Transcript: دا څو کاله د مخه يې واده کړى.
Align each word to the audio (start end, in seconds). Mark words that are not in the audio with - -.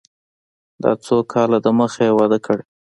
دا 0.83 0.91
څو 1.05 1.17
کاله 1.31 1.57
د 1.65 1.67
مخه 1.79 2.01
يې 2.07 2.13
واده 2.17 2.39
کړى. 2.45 2.63